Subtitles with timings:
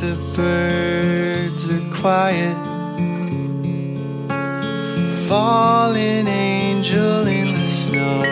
[0.00, 2.56] The birds are quiet.
[5.28, 8.22] Fallen angel in the snow.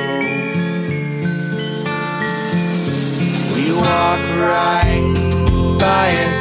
[3.54, 6.37] We walk right by it.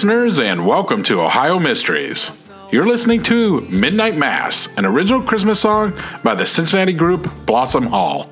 [0.00, 2.32] Listeners, and welcome to Ohio Mysteries.
[2.72, 5.92] You're listening to Midnight Mass, an original Christmas song
[6.24, 8.30] by the Cincinnati group Blossom Hall.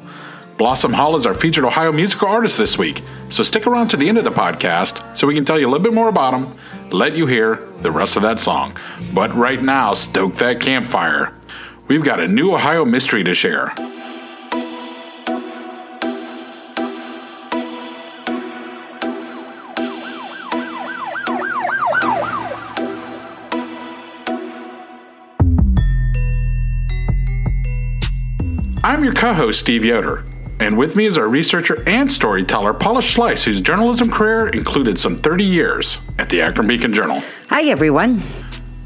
[0.56, 4.08] Blossom Hall is our featured Ohio musical artist this week, so stick around to the
[4.08, 6.56] end of the podcast so we can tell you a little bit more about them,
[6.90, 8.74] let you hear the rest of that song.
[9.12, 11.34] But right now, stoke that campfire.
[11.86, 13.74] We've got a new Ohio mystery to share.
[28.88, 30.24] I'm your co host, Steve Yoder,
[30.60, 35.20] and with me is our researcher and storyteller, Paula Schleis, whose journalism career included some
[35.20, 37.22] 30 years at the Akron Beacon Journal.
[37.50, 38.22] Hi, everyone.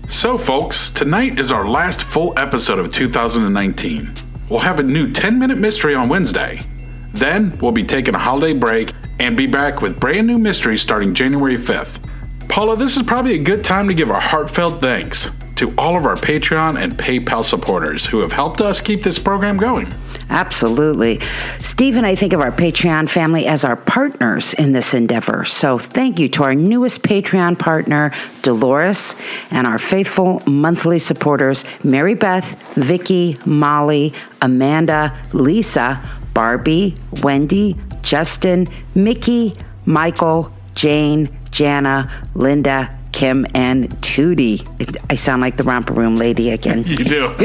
[0.09, 4.13] So, folks, tonight is our last full episode of 2019.
[4.49, 6.67] We'll have a new 10 minute mystery on Wednesday.
[7.15, 11.15] Then, we'll be taking a holiday break and be back with brand new mysteries starting
[11.15, 12.49] January 5th.
[12.49, 15.31] Paula, this is probably a good time to give our heartfelt thanks
[15.63, 19.57] to all of our Patreon and PayPal supporters who have helped us keep this program
[19.57, 19.95] going.
[20.29, 21.21] Absolutely.
[21.63, 25.45] Steve and I think of our Patreon family as our partners in this endeavor.
[25.45, 28.13] So thank you to our newest Patreon partner,
[28.43, 29.15] Dolores,
[29.53, 36.03] and our faithful monthly supporters, Mary Beth, Vicky, Molly, Amanda, Lisa,
[36.35, 39.55] Barbie, Wendy, Justin, Mickey,
[39.87, 44.67] Michael, Jane, Jana, Linda, Kim, and Tootie.
[45.09, 46.83] I sound like the romper room lady again.
[46.93, 47.29] You do.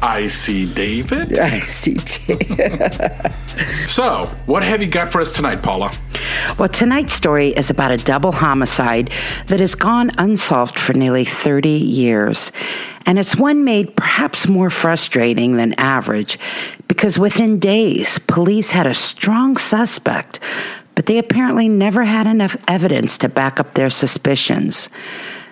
[0.00, 1.36] I see David.
[1.40, 1.94] I see.
[1.94, 3.34] David.
[3.88, 5.90] so, what have you got for us tonight, Paula?
[6.56, 9.10] Well, tonight's story is about a double homicide
[9.48, 12.52] that has gone unsolved for nearly 30 years.
[13.06, 16.38] And it's one made perhaps more frustrating than average
[16.86, 20.38] because within days, police had a strong suspect,
[20.94, 24.88] but they apparently never had enough evidence to back up their suspicions.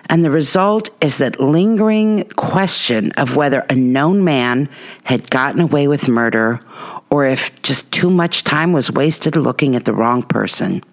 [0.09, 4.69] And the result is that lingering question of whether a known man
[5.05, 6.59] had gotten away with murder
[7.09, 10.83] or if just too much time was wasted looking at the wrong person.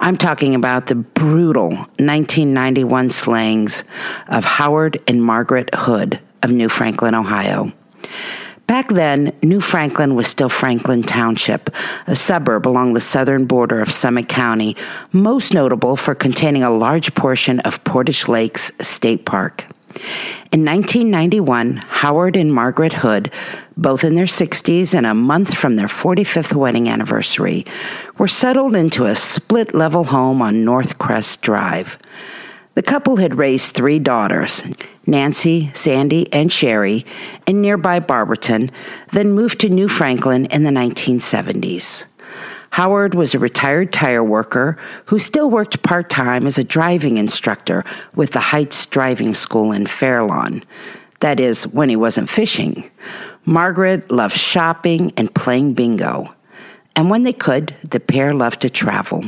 [0.00, 3.84] I'm talking about the brutal 1991 slayings
[4.28, 7.72] of Howard and Margaret Hood of New Franklin, Ohio.
[8.66, 11.70] Back then, New Franklin was still Franklin Township,
[12.08, 14.76] a suburb along the southern border of Summit County,
[15.12, 19.66] most notable for containing a large portion of Portage Lakes State Park.
[20.52, 23.30] In 1991, Howard and Margaret Hood,
[23.76, 27.64] both in their 60s and a month from their 45th wedding anniversary,
[28.18, 31.98] were settled into a split level home on North Crest Drive.
[32.76, 34.62] The couple had raised three daughters,
[35.06, 37.06] Nancy, Sandy, and Sherry,
[37.46, 38.70] in nearby Barberton,
[39.12, 42.04] then moved to New Franklin in the 1970s.
[42.68, 44.76] Howard was a retired tire worker
[45.06, 47.82] who still worked part time as a driving instructor
[48.14, 50.62] with the Heights Driving School in Fairlawn.
[51.20, 52.90] That is, when he wasn't fishing.
[53.46, 56.34] Margaret loved shopping and playing bingo.
[56.94, 59.24] And when they could, the pair loved to travel.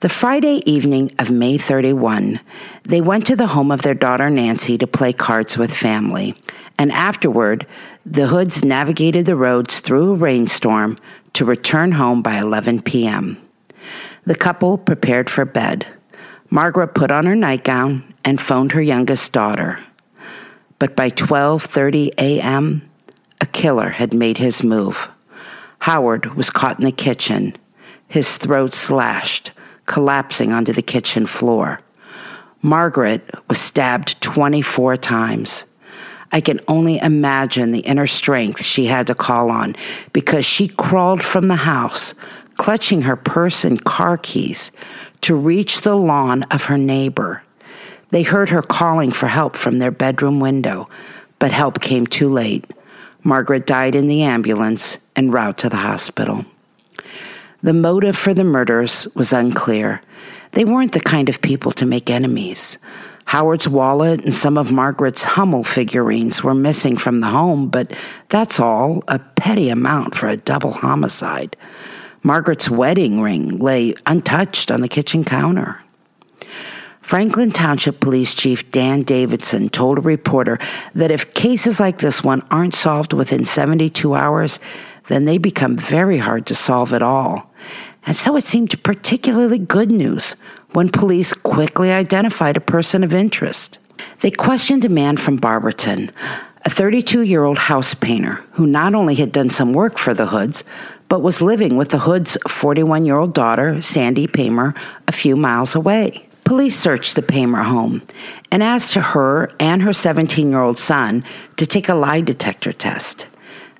[0.00, 2.40] The Friday evening of May 31,
[2.84, 6.34] they went to the home of their daughter Nancy to play cards with family.
[6.78, 7.66] And afterward,
[8.06, 10.96] the Hoods navigated the roads through a rainstorm
[11.34, 13.36] to return home by 11 p.m.
[14.24, 15.86] The couple prepared for bed.
[16.48, 19.84] Margaret put on her nightgown and phoned her youngest daughter.
[20.78, 22.88] But by 12:30 a.m.,
[23.38, 25.10] a killer had made his move.
[25.80, 27.54] Howard was caught in the kitchen,
[28.08, 29.50] his throat slashed,
[29.90, 31.80] collapsing onto the kitchen floor.
[32.62, 35.64] Margaret was stabbed 24 times.
[36.30, 39.74] I can only imagine the inner strength she had to call on
[40.12, 42.14] because she crawled from the house,
[42.56, 44.70] clutching her purse and car keys,
[45.22, 47.42] to reach the lawn of her neighbor.
[48.10, 50.88] They heard her calling for help from their bedroom window,
[51.40, 52.64] but help came too late.
[53.24, 56.44] Margaret died in the ambulance en route to the hospital.
[57.62, 60.00] The motive for the murders was unclear.
[60.52, 62.78] They weren't the kind of people to make enemies.
[63.26, 67.92] Howard's wallet and some of Margaret's Hummel figurines were missing from the home, but
[68.28, 71.56] that's all, a petty amount for a double homicide.
[72.22, 75.80] Margaret's wedding ring lay untouched on the kitchen counter.
[77.00, 80.58] Franklin Township Police Chief Dan Davidson told a reporter
[80.94, 84.60] that if cases like this one aren't solved within 72 hours,
[85.08, 87.49] then they become very hard to solve at all.
[88.06, 90.36] And so it seemed particularly good news
[90.72, 93.78] when police quickly identified a person of interest.
[94.20, 96.10] They questioned a man from Barberton,
[96.64, 100.26] a 32 year old house painter who not only had done some work for the
[100.26, 100.64] Hoods,
[101.08, 104.74] but was living with the Hood's 41 year old daughter, Sandy Paymer,
[105.08, 106.26] a few miles away.
[106.44, 108.02] Police searched the Paymer home
[108.50, 111.24] and asked her and her 17 year old son
[111.56, 113.26] to take a lie detector test.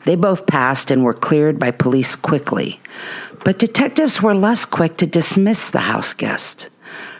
[0.04, 2.80] They both passed and were cleared by police quickly.
[3.44, 6.68] But detectives were less quick to dismiss the house guest.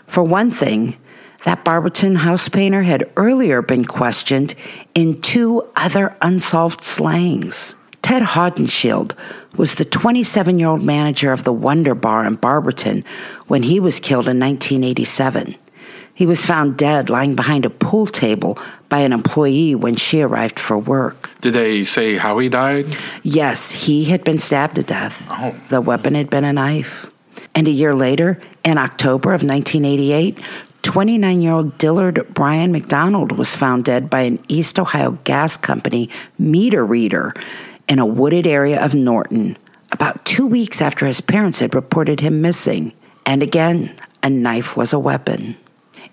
[0.06, 0.96] For one thing,
[1.44, 4.54] that Barberton house painter had earlier been questioned
[4.94, 7.74] in two other unsolved slayings.
[8.02, 9.12] Ted Haudenschild
[9.56, 13.04] was the 27 year old manager of the Wonder Bar in Barberton
[13.46, 15.54] when he was killed in 1987.
[16.20, 18.58] He was found dead lying behind a pool table
[18.90, 21.30] by an employee when she arrived for work.
[21.40, 22.94] Did they say how he died?
[23.22, 25.26] Yes, he had been stabbed to death.
[25.30, 25.54] Oh.
[25.70, 27.10] The weapon had been a knife.
[27.54, 30.38] And a year later, in October of 1988,
[30.82, 36.10] 29 year old Dillard Brian McDonald was found dead by an East Ohio gas company
[36.38, 37.32] meter reader
[37.88, 39.56] in a wooded area of Norton,
[39.90, 42.92] about two weeks after his parents had reported him missing.
[43.24, 45.56] And again, a knife was a weapon.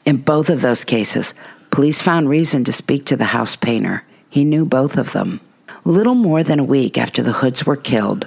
[0.07, 1.33] In both of those cases,
[1.69, 4.06] police found reason to speak to the house painter.
[4.30, 5.42] He knew both of them.
[5.83, 8.25] Little more than a week after the Hoods were killed,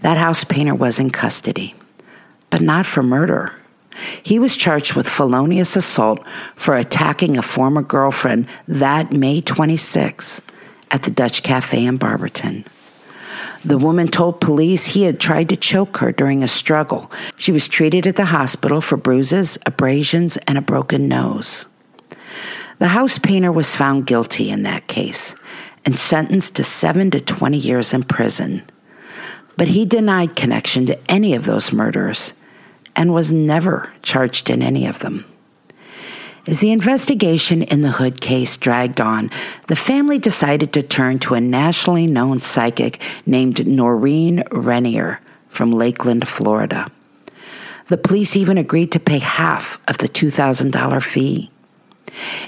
[0.00, 1.74] that house painter was in custody,
[2.48, 3.52] but not for murder.
[4.22, 6.24] He was charged with felonious assault
[6.56, 10.40] for attacking a former girlfriend that May 26
[10.90, 12.64] at the Dutch Cafe in Barberton.
[13.64, 17.10] The woman told police he had tried to choke her during a struggle.
[17.36, 21.64] She was treated at the hospital for bruises, abrasions, and a broken nose.
[22.78, 25.34] The house painter was found guilty in that case
[25.86, 28.62] and sentenced to 7 to 20 years in prison.
[29.56, 32.32] But he denied connection to any of those murders
[32.96, 35.24] and was never charged in any of them.
[36.46, 39.30] As the investigation in the Hood case dragged on,
[39.68, 46.28] the family decided to turn to a nationally known psychic named Noreen Renier from Lakeland,
[46.28, 46.90] Florida.
[47.88, 51.50] The police even agreed to pay half of the $2,000 fee.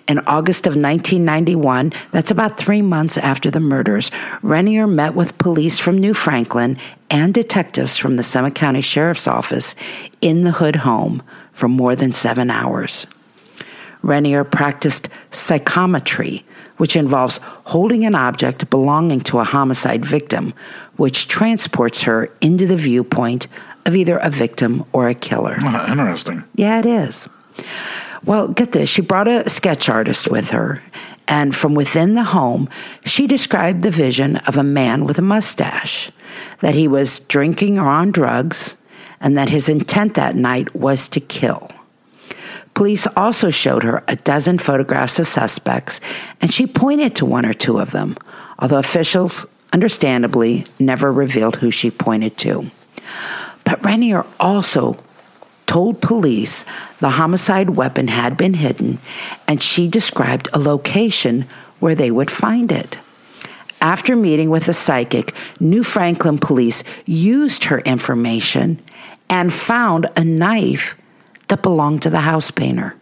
[0.06, 4.10] In August of 1991, that's about three months after the murders,
[4.42, 6.78] Renier met with police from New Franklin
[7.10, 9.74] and detectives from the Summit County Sheriff's Office
[10.20, 11.22] in the Hood home
[11.52, 13.06] for more than seven hours.
[14.06, 16.44] Renier practiced psychometry,
[16.76, 20.54] which involves holding an object belonging to a homicide victim,
[20.96, 23.48] which transports her into the viewpoint
[23.84, 25.58] of either a victim or a killer.
[25.60, 26.44] Oh, interesting.
[26.54, 27.28] Yeah, it is.
[28.24, 28.88] Well, get this.
[28.88, 30.82] She brought a sketch artist with her,
[31.26, 32.68] and from within the home,
[33.04, 36.10] she described the vision of a man with a mustache,
[36.60, 38.76] that he was drinking or on drugs,
[39.20, 41.70] and that his intent that night was to kill.
[42.76, 45.98] Police also showed her a dozen photographs of suspects,
[46.42, 48.18] and she pointed to one or two of them,
[48.58, 52.70] although officials, understandably, never revealed who she pointed to.
[53.64, 54.98] But Renier also
[55.66, 56.66] told police
[57.00, 58.98] the homicide weapon had been hidden,
[59.48, 61.46] and she described a location
[61.80, 62.98] where they would find it.
[63.80, 68.82] After meeting with a psychic, New Franklin police used her information
[69.30, 70.94] and found a knife
[71.48, 72.94] that belonged to the house painter.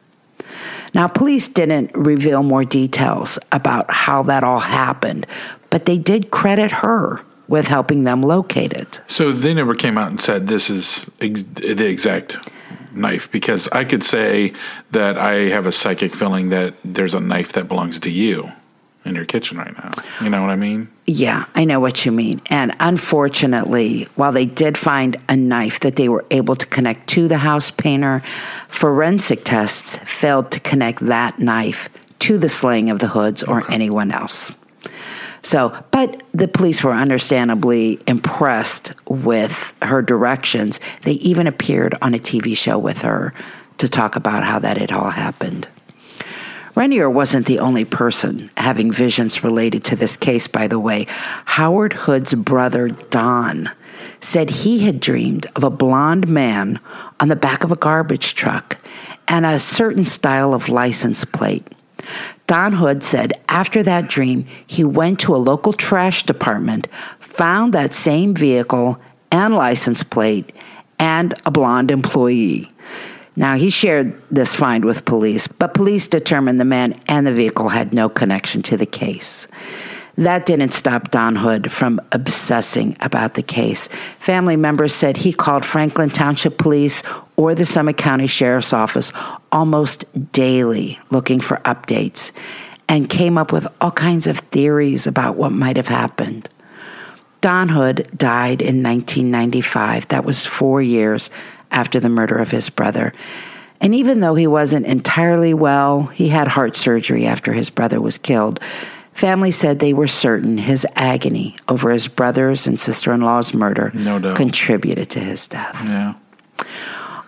[0.92, 5.26] Now, police didn't reveal more details about how that all happened,
[5.70, 9.00] but they did credit her with helping them locate it.
[9.08, 12.38] So they never came out and said this is ex- the exact
[12.92, 14.52] knife because I could say
[14.92, 18.52] that I have a psychic feeling that there's a knife that belongs to you.
[19.04, 19.90] In your kitchen right now.
[20.20, 20.88] You know what I mean?
[21.06, 22.40] Yeah, I know what you mean.
[22.46, 27.28] And unfortunately, while they did find a knife that they were able to connect to
[27.28, 28.22] the house painter,
[28.68, 31.88] forensic tests failed to connect that knife
[32.20, 34.50] to the slaying of the Hoods or anyone else.
[35.42, 40.80] So, but the police were understandably impressed with her directions.
[41.02, 43.34] They even appeared on a TV show with her
[43.76, 45.68] to talk about how that had all happened.
[46.74, 51.06] Renier wasn't the only person having visions related to this case, by the way.
[51.44, 53.70] Howard Hood's brother, Don,
[54.20, 56.80] said he had dreamed of a blond man
[57.20, 58.76] on the back of a garbage truck
[59.28, 61.66] and a certain style of license plate.
[62.46, 66.88] Don Hood said after that dream, he went to a local trash department,
[67.20, 69.00] found that same vehicle
[69.30, 70.52] and license plate,
[70.98, 72.70] and a blonde employee.
[73.36, 77.68] Now, he shared this find with police, but police determined the man and the vehicle
[77.68, 79.48] had no connection to the case.
[80.16, 83.88] That didn't stop Don Hood from obsessing about the case.
[84.20, 87.02] Family members said he called Franklin Township Police
[87.34, 89.12] or the Summit County Sheriff's Office
[89.50, 92.30] almost daily looking for updates
[92.88, 96.48] and came up with all kinds of theories about what might have happened.
[97.40, 100.08] Don Hood died in 1995.
[100.08, 101.28] That was four years
[101.74, 103.12] after the murder of his brother.
[103.80, 108.16] And even though he wasn't entirely well, he had heart surgery after his brother was
[108.16, 108.60] killed.
[109.12, 113.90] Family said they were certain his agony over his brother's and sister in law's murder
[113.94, 114.36] No doubt.
[114.36, 115.76] contributed to his death.
[115.84, 116.14] Yeah.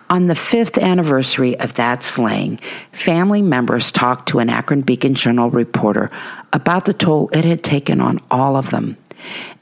[0.09, 2.59] On the fifth anniversary of that slaying,
[2.93, 6.09] family members talked to an Akron Beacon Journal reporter
[6.53, 8.95] about the toll it had taken on all of them.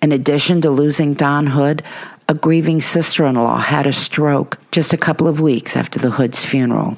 [0.03, 1.81] In addition to losing Don Hood,
[2.27, 6.11] a grieving sister in law had a stroke just a couple of weeks after the
[6.11, 6.97] Hood's funeral.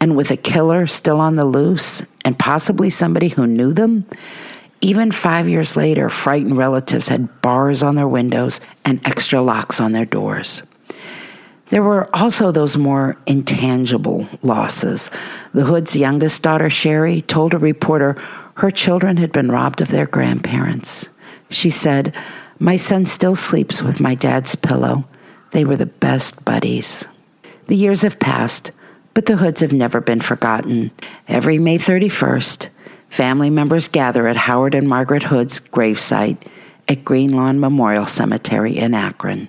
[0.00, 4.04] And with a killer still on the loose, and possibly somebody who knew them,
[4.82, 9.92] even five years later, frightened relatives had bars on their windows and extra locks on
[9.92, 10.62] their doors.
[11.70, 15.10] There were also those more intangible losses.
[15.52, 18.12] The Hood's youngest daughter, Sherry, told a reporter
[18.56, 21.08] her children had been robbed of their grandparents.
[21.50, 22.14] She said,
[22.58, 25.04] My son still sleeps with my dad's pillow.
[25.50, 27.04] They were the best buddies.
[27.66, 28.72] The years have passed,
[29.12, 30.90] but the Hoods have never been forgotten.
[31.28, 32.68] Every May 31st,
[33.10, 36.46] family members gather at Howard and Margaret Hood's gravesite
[36.88, 39.48] at Green Lawn Memorial Cemetery in Akron.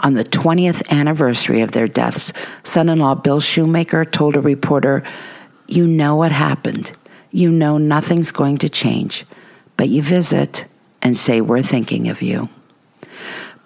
[0.00, 2.32] On the 20th anniversary of their deaths,
[2.64, 5.02] son in law Bill Shoemaker told a reporter,
[5.68, 6.92] You know what happened.
[7.30, 9.24] You know nothing's going to change,
[9.76, 10.66] but you visit
[11.02, 12.48] and say, We're thinking of you.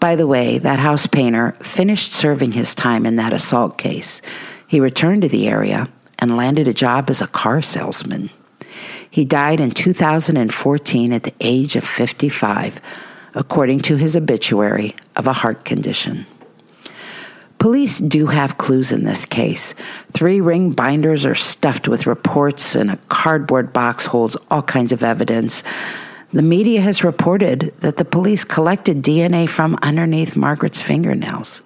[0.00, 4.20] By the way, that house painter finished serving his time in that assault case.
[4.66, 5.88] He returned to the area
[6.18, 8.30] and landed a job as a car salesman.
[9.10, 12.80] He died in 2014 at the age of 55,
[13.34, 16.26] according to his obituary, of a heart condition.
[17.58, 19.74] Police do have clues in this case.
[20.12, 25.02] Three ring binders are stuffed with reports, and a cardboard box holds all kinds of
[25.02, 25.62] evidence.
[26.32, 31.62] The media has reported that the police collected DNA from underneath Margaret's fingernails.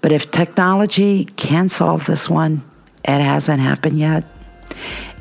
[0.00, 2.62] But if technology can solve this one,
[3.04, 4.24] it hasn't happened yet.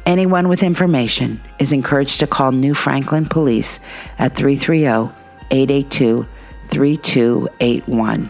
[0.06, 3.80] Anyone with information is encouraged to call New Franklin Police
[4.20, 5.14] at 330
[5.52, 6.26] 882
[6.70, 8.30] 3281.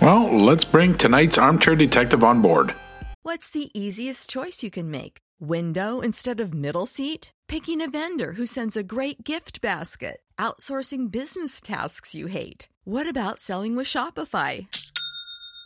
[0.00, 2.74] Well, let's bring tonight's armchair detective on board.
[3.22, 5.18] What's the easiest choice you can make?
[5.40, 7.32] Window instead of middle seat?
[7.48, 10.20] Picking a vendor who sends a great gift basket?
[10.38, 12.68] Outsourcing business tasks you hate?
[12.84, 14.66] What about selling with Shopify?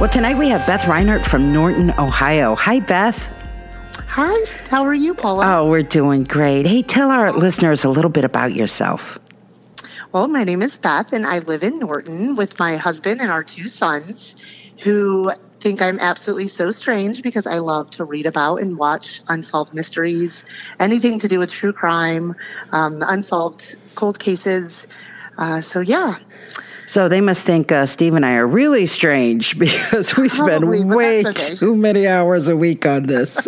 [0.00, 2.54] Well, tonight we have Beth Reinert from Norton, Ohio.
[2.54, 3.30] Hi, Beth.
[4.08, 5.58] Hi, how are you, Paula?
[5.58, 6.64] Oh, we're doing great.
[6.66, 9.18] Hey, tell our listeners a little bit about yourself.
[10.12, 13.44] Well, my name is Beth, and I live in Norton with my husband and our
[13.44, 14.36] two sons,
[14.82, 15.30] who
[15.60, 20.44] think I'm absolutely so strange because I love to read about and watch unsolved mysteries,
[20.78, 22.34] anything to do with true crime,
[22.72, 24.86] um, unsolved cold cases.
[25.36, 26.16] Uh, so, yeah.
[26.90, 30.82] So they must think uh, Steve and I are really strange because we spend Probably,
[30.82, 31.54] way okay.
[31.54, 33.46] too many hours a week on this.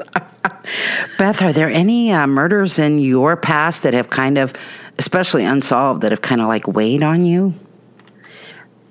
[1.19, 4.53] Beth, are there any uh, murders in your past that have kind of,
[5.01, 7.53] especially unsolved, that have kind of like weighed on you?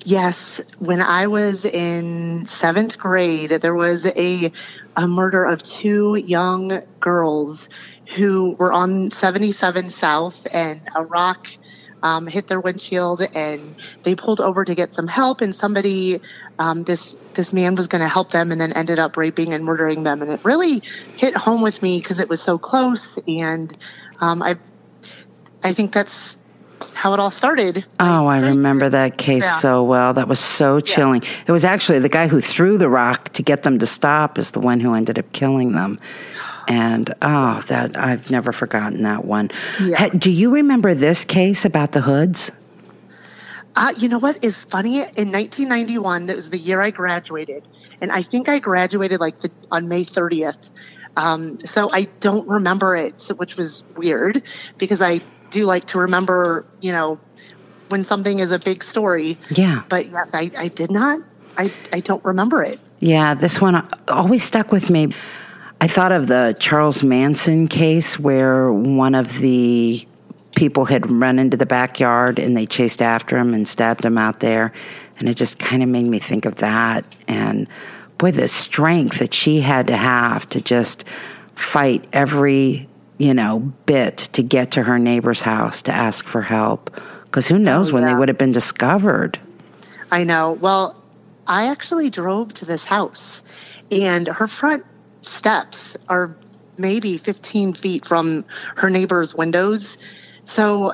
[0.03, 4.51] Yes, when I was in seventh grade, there was a,
[4.97, 7.69] a murder of two young girls
[8.17, 11.47] who were on 77 South, and a rock
[12.03, 16.21] um, hit their windshield, and they pulled over to get some help, and somebody,
[16.59, 19.63] um, this this man was going to help them, and then ended up raping and
[19.63, 20.81] murdering them, and it really
[21.15, 23.77] hit home with me because it was so close, and
[24.19, 24.57] um, I
[25.63, 26.37] I think that's
[26.93, 27.85] how it all started.
[27.99, 29.57] Oh, I remember that case Yeah.
[29.57, 30.13] so well.
[30.13, 31.23] That was so chilling.
[31.47, 34.51] It was actually the guy who threw the rock to get them to stop is
[34.51, 35.99] the one who ended up killing them.
[36.71, 39.51] And oh, that I've never forgotten that one.
[39.81, 40.07] Yeah.
[40.07, 42.49] Do you remember this case about the hoods?
[43.75, 44.99] Uh, you know what is funny?
[44.99, 47.67] In 1991, that was the year I graduated,
[47.99, 50.57] and I think I graduated like the, on May 30th.
[51.17, 54.41] Um, so I don't remember it, which was weird
[54.77, 57.19] because I do like to remember, you know,
[57.89, 59.37] when something is a big story.
[59.49, 59.83] Yeah.
[59.89, 61.19] But yes, I, I did not.
[61.57, 62.79] I, I don't remember it.
[62.99, 65.13] Yeah, this one always stuck with me.
[65.81, 70.07] I thought of the Charles Manson case where one of the
[70.55, 74.41] people had run into the backyard and they chased after him and stabbed him out
[74.41, 74.73] there.
[75.17, 77.03] And it just kind of made me think of that.
[77.27, 77.67] And
[78.19, 81.03] boy, the strength that she had to have to just
[81.55, 86.95] fight every, you know, bit to get to her neighbor's house to ask for help.
[87.23, 89.39] Because who knows oh, when they would have been discovered.
[90.11, 90.51] I know.
[90.51, 90.95] Well,
[91.47, 93.41] I actually drove to this house,
[93.89, 94.85] and her front
[95.21, 96.35] steps are
[96.77, 99.97] maybe 15 feet from her neighbor's windows.
[100.47, 100.93] So,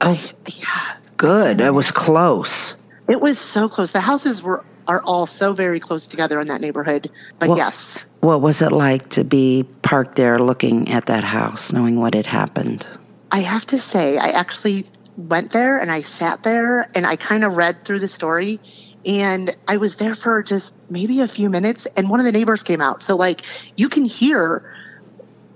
[0.00, 1.60] Oh, yeah, good.
[1.60, 2.74] It was close.
[3.08, 3.90] it was so close.
[3.92, 7.10] The houses were are all so very close together in that neighborhood.
[7.38, 11.72] But Well- yes, What was it like to be parked there looking at that house,
[11.72, 12.86] knowing what had happened?
[13.32, 17.44] I have to say, I actually went there and I sat there and I kind
[17.44, 18.60] of read through the story.
[19.06, 22.62] And I was there for just maybe a few minutes, and one of the neighbors
[22.62, 23.02] came out.
[23.02, 23.42] So, like,
[23.76, 24.74] you can hear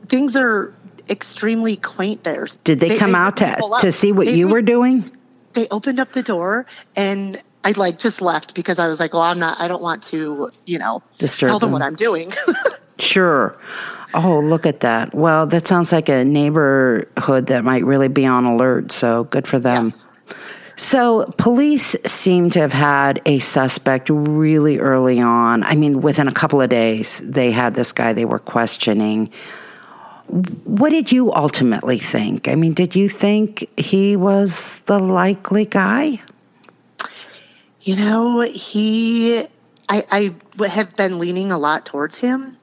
[0.09, 0.75] things are
[1.09, 2.47] extremely quaint there.
[2.65, 5.11] Did they, come out to, to see what They- you were doing?
[5.55, 9.23] They opened up the door, and I like just left because I was like, well,
[9.23, 11.73] I'm not, I don't want to, you know, Disturb tell them, them.
[11.73, 12.33] what I'm doing.
[13.01, 13.57] Sure.
[14.13, 15.15] Oh, look at that.
[15.15, 18.91] Well, that sounds like a neighborhood that might really be on alert.
[18.91, 19.93] So good for them.
[20.79, 25.65] So, police seem to have had a suspect really early on.
[25.65, 29.29] I mean, within a couple of days, they had this guy they were questioning.
[30.29, 32.47] What did you ultimately think?
[32.47, 36.23] I mean, did you think he was the likely guy?
[37.83, 39.49] You know, he,
[39.89, 42.57] I, I have been leaning a lot towards him.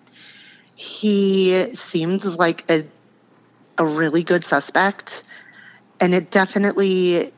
[0.75, 2.87] He seemed like a,
[3.77, 5.25] a really good suspect,
[5.99, 7.33] and it definitely,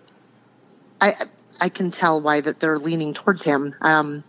[1.01, 1.13] I,
[1.59, 3.75] I can tell why that they're leaning towards him.
[3.81, 4.23] Um,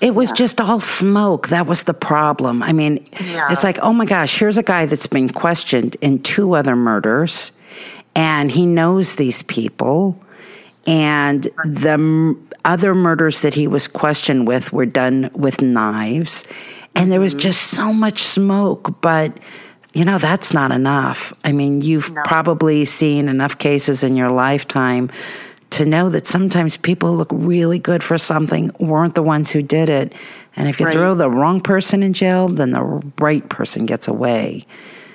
[0.00, 1.48] It was just all smoke.
[1.48, 2.62] That was the problem.
[2.62, 3.50] I mean, Yeah.
[3.50, 7.52] it's like, oh my gosh, here's a guy that's been questioned in two other murders,
[8.14, 10.18] and he knows these people.
[10.86, 16.44] And the m- other murders that he was questioned with were done with knives.
[16.94, 19.38] And there was just so much smoke, but
[19.92, 21.32] you know, that's not enough.
[21.44, 25.10] I mean, you've probably seen enough cases in your lifetime
[25.70, 29.62] to know that sometimes people who look really good for something weren't the ones who
[29.62, 30.12] did it.
[30.56, 30.96] And if you Right.
[30.96, 34.66] throw the wrong person in jail, then the right person gets away.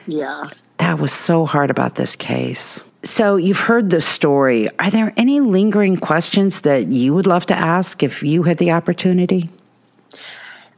[0.07, 0.43] yeah.
[0.77, 2.83] That was so hard about this case.
[3.03, 4.67] So you've heard the story.
[4.77, 8.71] Are there any lingering questions that you would love to ask if you had the
[8.71, 9.49] opportunity?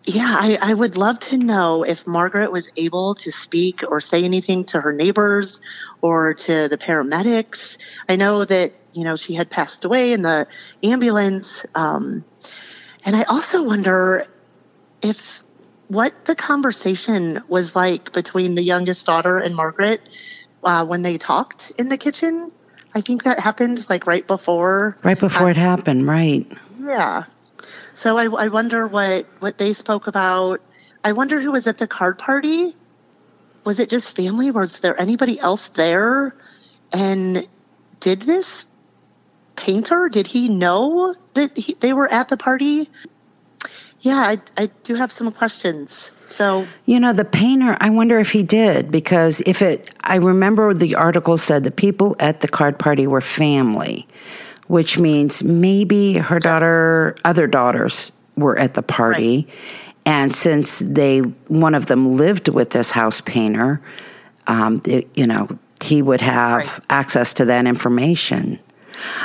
[0.07, 4.23] Yeah, I, I would love to know if Margaret was able to speak or say
[4.23, 5.59] anything to her neighbors
[6.01, 7.77] or to the paramedics.
[8.07, 10.47] I know that, you know, she had passed away in the
[10.81, 11.65] ambulance.
[11.75, 12.23] Um,
[13.03, 14.25] and I also wonder
[15.01, 15.17] if
[15.89, 19.99] what the conversation was like between the youngest daughter and Margaret
[20.63, 22.53] uh, when they talked in the kitchen.
[22.95, 24.97] I think that happened like right before.
[25.03, 26.47] Right before it happened, right?
[26.79, 27.25] Yeah.
[28.01, 30.61] So I, I wonder what, what they spoke about.
[31.03, 32.75] I wonder who was at the card party.
[33.63, 34.51] Was it just family?
[34.51, 36.35] Was there anybody else there?
[36.93, 37.47] And
[37.99, 38.65] did this
[39.55, 42.89] painter, did he know that he, they were at the party?
[44.01, 46.11] Yeah, I, I do have some questions.
[46.29, 50.73] So, You know, the painter, I wonder if he did, because if it, I remember
[50.73, 54.07] the article said the people at the card party were family,
[54.67, 59.47] which means maybe her daughter, other daughters were at the party.
[60.05, 63.81] And since they, one of them lived with this house painter,
[64.47, 65.47] um, it- you know,
[65.81, 66.69] he would have Right.
[66.89, 68.59] access to that information.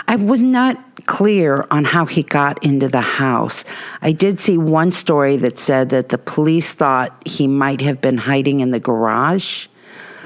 [0.07, 0.76] I was not
[1.07, 3.64] clear on how he got into the house.
[4.02, 8.18] I did see one story that said that the police thought he might have been
[8.18, 9.66] hiding in the garage,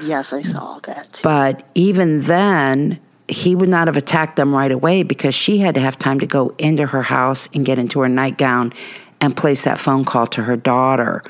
[0.01, 1.07] yes, I saw that.
[1.23, 5.81] but even then, he would not have attacked them right away because she had to
[5.81, 8.73] have time to go into her house and get into her nightgown
[9.19, 11.23] and place that phone call to her daughter.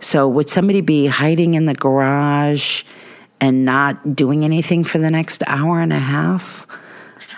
[0.00, 2.82] So, would somebody be hiding in the garage
[3.40, 6.66] and not doing anything for the next hour and a half?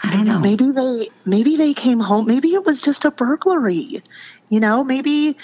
[0.02, 0.38] I don't know.
[0.38, 2.26] Maybe they maybe they came home.
[2.26, 4.02] Maybe it was just a burglary.
[4.50, 5.36] You know, maybe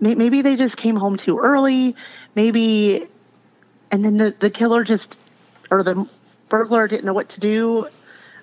[0.00, 1.96] maybe they just came home too early.
[2.34, 3.08] Maybe,
[3.90, 5.16] and then the the killer just
[5.70, 6.06] or the
[6.52, 7.88] burglar didn't know what to do.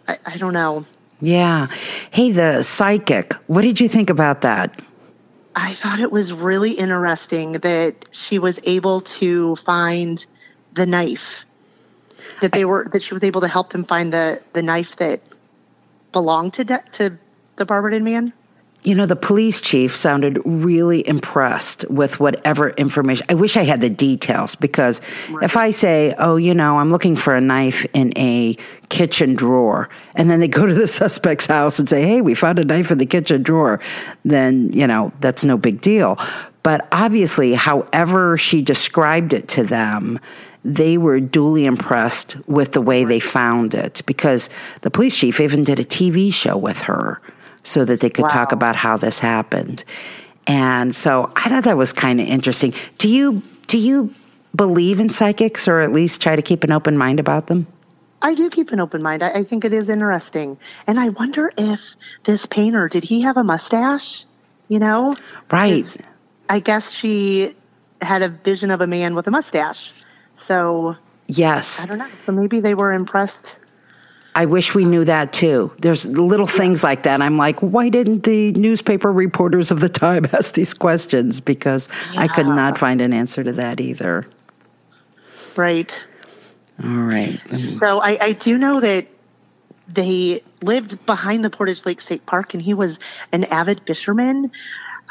[0.08, 0.84] I, I don't know.
[1.22, 1.68] Yeah.
[2.10, 3.34] Hey, the psychic.
[3.46, 4.82] What did you think about that?
[5.56, 10.26] I thought it was really interesting that she was able to find
[10.74, 11.46] the knife.
[12.42, 15.22] That they were that she was able to help them find the the knife that
[16.12, 17.18] belonged to de- to
[17.58, 18.34] the Barberton man.
[18.84, 23.26] You know, the police chief sounded really impressed with whatever information.
[23.28, 25.02] I wish I had the details because
[25.42, 28.56] if I say, oh, you know, I'm looking for a knife in a
[28.88, 32.58] kitchen drawer, and then they go to the suspect's house and say, hey, we found
[32.58, 33.82] a knife in the kitchen drawer,
[34.24, 36.18] then, you know, that's no big deal.
[36.64, 40.20] But obviously, however she described it to them,
[40.64, 44.50] they were duly impressed with the way they found it because
[44.82, 47.22] the police chief even did a TV show with her
[47.64, 49.84] so that they could talk about how this happened.
[50.48, 52.74] And so I thought that was kind of interesting.
[52.98, 54.14] Do you do you
[54.56, 57.68] believe in psychics or at least try to keep an open mind about them?
[58.22, 59.24] I do keep an open mind.
[59.24, 61.80] I, I think it is interesting, and I wonder if
[62.26, 64.26] this painter did he have a mustache?
[64.68, 65.16] You know,
[65.52, 65.86] Right.
[66.50, 67.56] I guess she
[68.02, 69.92] had a vision of a man with a mustache.
[70.48, 70.96] So
[71.28, 71.84] Yes.
[71.84, 72.10] I don't know.
[72.26, 73.54] So maybe they were impressed.
[74.40, 75.70] I wish we knew that too.
[75.80, 77.22] There's little things like that.
[77.22, 81.42] I'm like, why didn't the newspaper reporters of the time ask these questions?
[81.42, 84.26] Because I could not find an answer to that either.
[85.58, 85.92] Right.
[86.82, 87.38] All right.
[87.80, 89.08] So I, I do know that
[89.90, 92.98] they lived behind the Portage Lake State Park, and he was
[93.34, 94.50] an avid fisherman.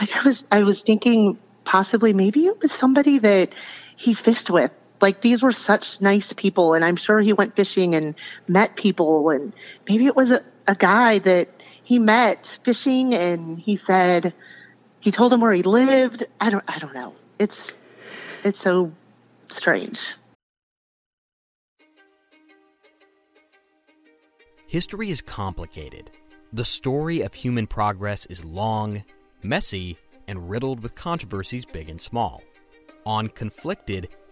[0.01, 3.51] Like I was, I was thinking possibly maybe it was somebody that
[3.95, 4.71] he fished with.
[5.00, 8.14] Like these were such nice people, and I'm sure he went fishing and
[8.48, 9.52] met people, and
[9.88, 11.48] maybe it was a, a guy that
[11.84, 14.32] he met fishing, and he said
[15.00, 16.26] he told him where he lived.
[16.40, 17.14] I don't, I don't know.
[17.38, 17.72] It's,
[18.44, 18.92] it's so
[19.50, 20.14] strange.
[24.66, 26.11] History is complicated.
[26.52, 29.04] The story of human progress is long,
[29.42, 32.42] messy, and riddled with controversies big and small.
[33.06, 34.08] On Conflicted,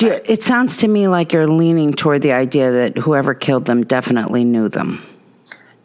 [0.00, 3.84] You, it sounds to me like you're leaning toward the idea that whoever killed them
[3.84, 5.04] definitely knew them.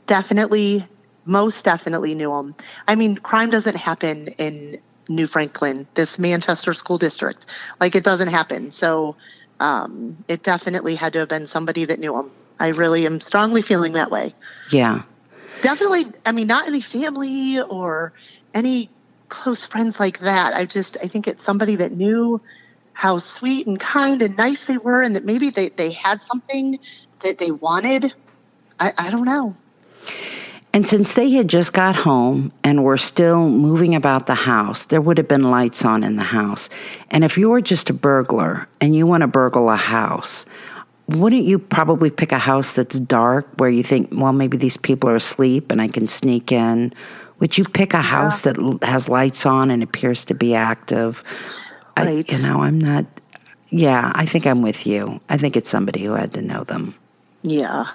[0.07, 0.85] definitely,
[1.25, 2.55] most definitely knew them.
[2.87, 7.45] I mean, crime doesn't happen in New Franklin, this Manchester school district.
[7.79, 8.71] Like it doesn't happen.
[8.71, 9.15] So
[9.59, 12.31] um, it definitely had to have been somebody that knew them.
[12.59, 14.33] I really am strongly feeling that way.
[14.71, 15.03] Yeah.
[15.61, 18.11] Definitely, I mean, not any family or
[18.53, 18.89] any
[19.29, 20.55] close friends like that.
[20.55, 22.41] I just, I think it's somebody that knew
[22.99, 26.77] how sweet and kind and nice they were, and that maybe they, they had something
[27.23, 28.13] that they wanted.
[28.77, 29.55] I, I don't know.
[30.73, 34.99] And since they had just got home and were still moving about the house, there
[34.99, 36.69] would have been lights on in the house.
[37.09, 40.45] And if you're just a burglar and you want to burgle a house,
[41.07, 45.09] wouldn't you probably pick a house that's dark where you think, well, maybe these people
[45.09, 46.93] are asleep and I can sneak in?
[47.39, 48.51] Would you pick a house yeah.
[48.51, 51.23] that has lights on and appears to be active?
[51.97, 52.29] Right.
[52.29, 53.05] I, you know, I'm not.
[53.69, 55.19] Yeah, I think I'm with you.
[55.29, 56.95] I think it's somebody who had to know them.
[57.43, 57.91] Yeah.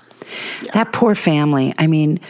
[0.63, 0.71] yeah.
[0.73, 1.75] That poor family.
[1.79, 2.21] I mean,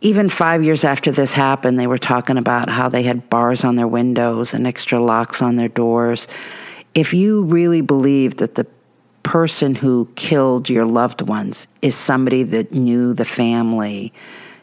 [0.00, 3.76] even five years after this happened, they were talking about how they had bars on
[3.76, 6.28] their windows and extra locks on their doors.
[6.94, 8.66] If you really believe that the
[9.22, 14.12] person who killed your loved ones is somebody that knew the family,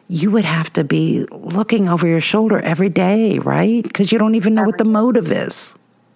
[0.07, 3.83] you would have to be looking over your shoulder every day, right?
[3.83, 5.73] Because you don't even know what the motive is.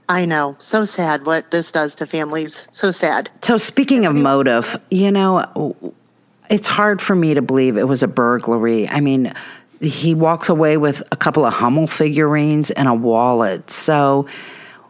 [0.07, 0.57] I know.
[0.59, 2.67] So sad what this does to families.
[2.71, 3.29] So sad.
[3.43, 5.93] So, speaking of motive, you know,
[6.49, 8.89] it's hard for me to believe it was a burglary.
[8.89, 9.33] I mean,
[9.81, 13.69] he walks away with a couple of Hummel figurines and a wallet.
[13.69, 14.27] So,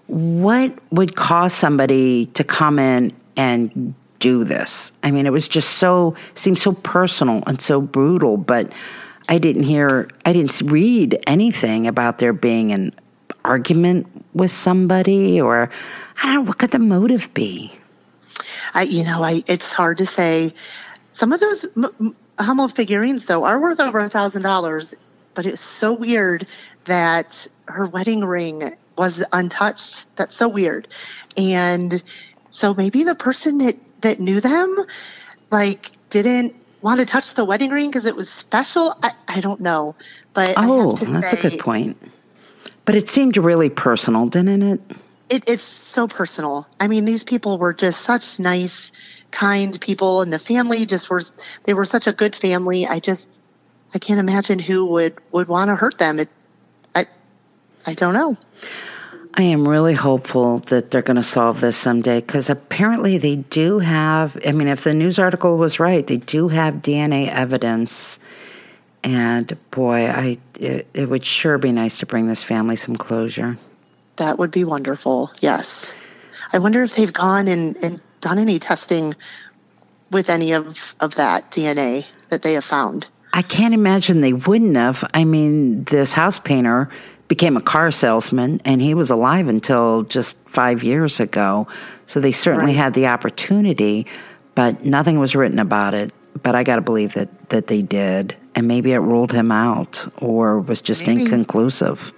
[0.07, 4.91] what would cause somebody to come in and do this?
[5.03, 8.71] I mean, it was just so seemed so personal and so brutal, but
[9.27, 12.93] I didn't hear I didn't read anything about there being an
[13.45, 15.69] argument with somebody or
[16.21, 17.73] I don't know what could the motive be?
[18.73, 20.53] I you know, I it's hard to say
[21.13, 21.65] some of those
[22.39, 24.88] Hummel figurines, though, are worth over a thousand dollars.
[25.36, 26.47] But it's so weird
[26.86, 30.05] that her wedding ring was untouched.
[30.15, 30.88] That's so weird.
[31.38, 32.01] And
[32.51, 34.85] so maybe the person that that knew them,
[35.51, 38.97] like, didn't want to touch the wedding ring because it was special.
[39.03, 39.95] I, I don't know.
[40.33, 41.97] But oh, that's say, a good point.
[42.85, 44.81] But it seemed really personal, didn't it?
[45.29, 46.65] It, it's so personal.
[46.79, 48.91] I mean, these people were just such nice
[49.31, 51.23] kind people and the family just were
[51.65, 53.27] they were such a good family i just
[53.93, 56.29] i can't imagine who would would want to hurt them it
[56.95, 57.05] i
[57.85, 58.35] i don't know
[59.35, 63.79] I am really hopeful that they're going to solve this someday because apparently they do
[63.79, 64.37] have.
[64.45, 68.19] I mean, if the news article was right, they do have DNA evidence.
[69.03, 73.57] And boy, I it, it would sure be nice to bring this family some closure.
[74.17, 75.31] That would be wonderful.
[75.39, 75.93] Yes.
[76.51, 79.15] I wonder if they've gone and, and done any testing
[80.11, 83.07] with any of, of that DNA that they have found.
[83.31, 85.07] I can't imagine they wouldn't have.
[85.13, 86.89] I mean, this house painter
[87.29, 91.67] became a car salesman and he was alive until just five years ago.
[92.07, 92.83] So they certainly right.
[92.83, 94.07] had the opportunity,
[94.55, 96.11] but nothing was written about it.
[96.41, 98.35] But I got to believe that, that they did.
[98.55, 101.21] And maybe it ruled him out or was just maybe.
[101.21, 102.11] inconclusive.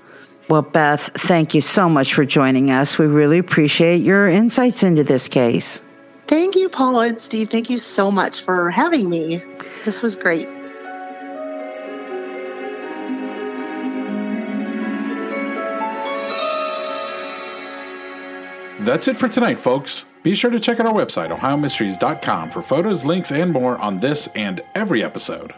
[0.50, 2.98] Well, Beth, thank you so much for joining us.
[2.98, 5.84] We really appreciate your insights into this case.
[6.28, 7.50] Thank you, Paula and Steve.
[7.50, 9.44] Thank you so much for having me.
[9.86, 10.48] This was great.
[18.82, 20.06] That's it for tonight, folks.
[20.24, 24.26] Be sure to check out our website, ohiomysteries.com, for photos, links, and more on this
[24.34, 25.54] and every episode.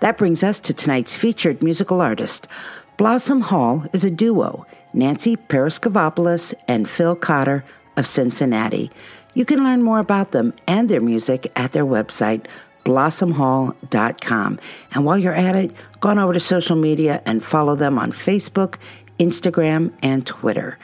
[0.00, 2.48] That brings us to tonight's featured musical artist.
[2.96, 7.64] Blossom Hall is a duo, Nancy Paraskevopoulos and Phil Cotter
[7.96, 8.90] of Cincinnati.
[9.34, 12.46] You can learn more about them and their music at their website,
[12.84, 14.58] blossomhall.com.
[14.92, 18.10] And while you're at it, go on over to social media and follow them on
[18.10, 18.74] Facebook,
[19.20, 20.78] Instagram, and Twitter.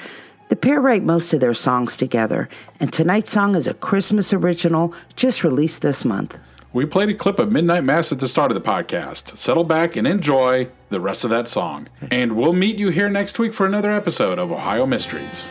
[0.49, 4.95] The pair write most of their songs together, and tonight's song is a Christmas original
[5.17, 6.39] just released this month.
[6.73, 9.37] We played a clip of Midnight Mass at the start of the podcast.
[9.37, 11.89] Settle back and enjoy the rest of that song.
[12.11, 15.49] And we'll meet you here next week for another episode of Ohio Mysteries.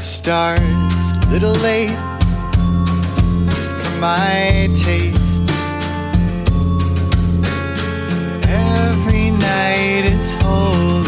[0.00, 1.90] Starts a little late
[3.82, 5.50] for my taste.
[8.48, 11.07] Every night is holy,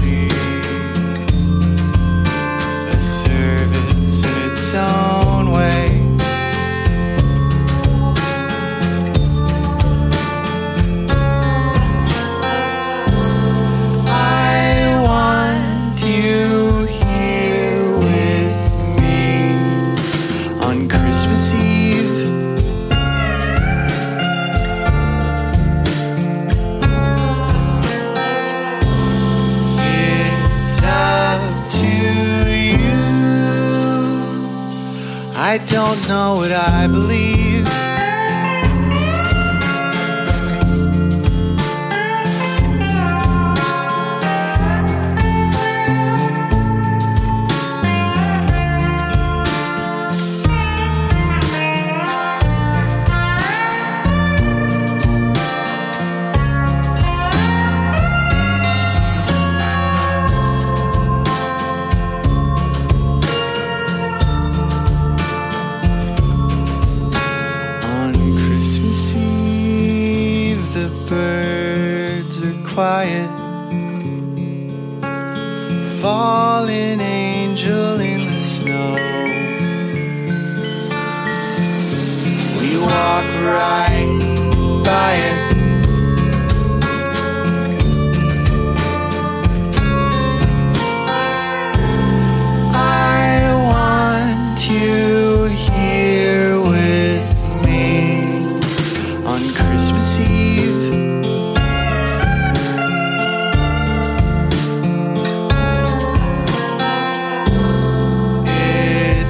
[35.50, 37.30] I don't know what I believe.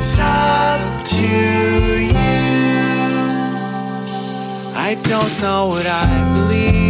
[0.03, 2.15] It's up to you.
[4.75, 6.90] I don't know what I believe.